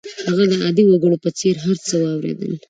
[0.27, 2.51] هغه د عادي وګړو په څېر هر څه واورېدل